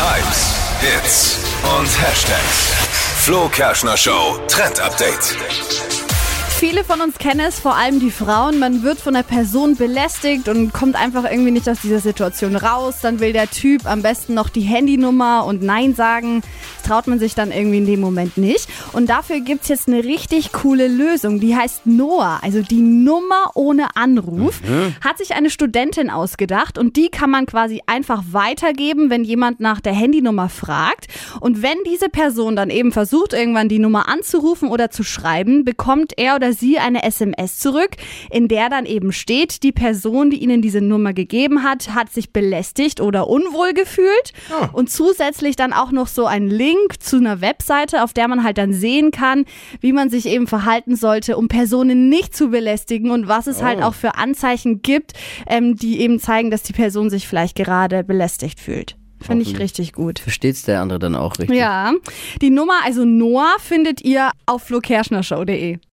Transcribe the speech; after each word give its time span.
Hypes, 0.00 0.54
Hits 0.80 1.38
und 1.76 1.88
Hashtags. 2.00 2.72
Flo 3.24 3.48
Kerschner 3.48 3.96
Show 3.96 4.38
Trend 4.46 4.78
Update. 4.78 5.36
Viele 6.58 6.82
von 6.82 7.00
uns 7.00 7.18
kennen 7.18 7.40
es, 7.40 7.58
vor 7.58 7.76
allem 7.76 7.98
die 7.98 8.10
Frauen. 8.10 8.58
Man 8.58 8.82
wird 8.84 8.98
von 8.98 9.16
einer 9.16 9.24
Person 9.24 9.76
belästigt 9.76 10.48
und 10.48 10.72
kommt 10.72 10.94
einfach 10.94 11.22
irgendwie 11.22 11.50
nicht 11.50 11.68
aus 11.68 11.80
dieser 11.82 11.98
Situation 12.00 12.54
raus. 12.54 12.96
Dann 13.02 13.18
will 13.18 13.32
der 13.32 13.48
Typ 13.50 13.86
am 13.86 14.02
besten 14.02 14.34
noch 14.34 14.48
die 14.48 14.62
Handynummer 14.62 15.44
und 15.44 15.62
Nein 15.62 15.94
sagen. 15.94 16.42
Das 16.76 16.88
traut 16.88 17.06
man 17.06 17.18
sich 17.18 17.34
dann 17.34 17.50
irgendwie 17.50 17.78
in 17.78 17.86
dem 17.86 18.00
Moment 18.00 18.38
nicht. 18.38 18.68
Und 18.92 19.10
dafür 19.10 19.40
gibt 19.40 19.62
es 19.62 19.68
jetzt 19.68 19.88
eine 19.88 20.04
richtig 20.04 20.52
coole 20.52 20.88
Lösung. 20.88 21.40
Die 21.40 21.54
heißt 21.56 21.86
Noah, 21.86 22.40
also 22.42 22.62
die 22.62 22.80
Nummer 22.80 23.52
ohne 23.54 23.96
Anruf. 23.96 24.60
Hat 25.02 25.18
sich 25.18 25.34
eine 25.34 25.50
Studentin 25.50 26.10
ausgedacht 26.10 26.78
und 26.78 26.96
die 26.96 27.08
kann 27.08 27.30
man 27.30 27.46
quasi 27.46 27.82
einfach 27.86 28.22
weitergeben, 28.32 29.10
wenn 29.10 29.24
jemand 29.24 29.60
nach 29.60 29.80
der 29.80 29.92
Handynummer 29.92 30.48
fragt. 30.48 31.06
Und 31.40 31.62
wenn 31.62 31.76
diese 31.86 32.08
Person 32.08 32.56
dann 32.56 32.70
eben 32.70 32.92
versucht, 32.92 33.32
irgendwann 33.32 33.68
die 33.68 33.78
Nummer 33.78 34.08
anzurufen 34.08 34.68
oder 34.68 34.90
zu 34.90 35.02
schreiben, 35.02 35.64
bekommt 35.64 36.14
er 36.16 36.36
oder 36.36 36.52
sie 36.52 36.78
eine 36.78 37.02
SMS 37.02 37.58
zurück, 37.58 37.90
in 38.30 38.48
der 38.48 38.68
dann 38.68 38.86
eben 38.86 39.12
steht, 39.12 39.62
die 39.62 39.72
Person, 39.72 40.30
die 40.30 40.38
ihnen 40.42 40.62
diese 40.62 40.80
Nummer 40.80 41.12
gegeben 41.12 41.62
hat, 41.62 41.94
hat 41.94 42.10
sich 42.10 42.32
belästigt 42.32 43.00
oder 43.00 43.28
unwohl 43.28 43.72
gefühlt. 43.74 44.32
Und 44.72 44.90
zusätzlich 44.90 45.56
dann 45.56 45.72
auch 45.72 45.92
noch 45.92 46.08
so 46.08 46.26
ein 46.26 46.48
Link 46.48 47.00
zu 47.00 47.16
einer 47.16 47.40
Webseite, 47.40 48.02
auf 48.02 48.12
der 48.12 48.28
man 48.28 48.44
halt 48.44 48.58
dann 48.58 48.72
sehen 48.78 49.10
kann, 49.10 49.44
wie 49.80 49.92
man 49.92 50.10
sich 50.10 50.26
eben 50.26 50.46
verhalten 50.46 50.96
sollte, 50.96 51.36
um 51.36 51.48
Personen 51.48 52.08
nicht 52.08 52.34
zu 52.34 52.48
belästigen 52.48 53.10
und 53.10 53.28
was 53.28 53.46
es 53.46 53.62
halt 53.62 53.82
auch 53.82 53.94
für 53.94 54.14
Anzeichen 54.16 54.82
gibt, 54.82 55.12
ähm, 55.46 55.76
die 55.76 56.00
eben 56.00 56.18
zeigen, 56.20 56.50
dass 56.50 56.62
die 56.62 56.72
Person 56.72 57.10
sich 57.10 57.28
vielleicht 57.28 57.56
gerade 57.56 58.04
belästigt 58.04 58.60
fühlt. 58.60 58.96
Finde 59.20 59.42
ich 59.42 59.58
richtig 59.58 59.92
gut. 59.92 60.20
Versteht's 60.20 60.62
der 60.62 60.80
andere 60.80 60.98
dann 60.98 61.16
auch 61.16 61.38
richtig? 61.38 61.58
Ja, 61.58 61.92
die 62.40 62.50
Nummer, 62.50 62.74
also 62.84 63.04
Noah, 63.04 63.56
findet 63.58 64.00
ihr 64.02 64.30
auf 64.46 64.62
flokerschnershow.de. 64.62 65.78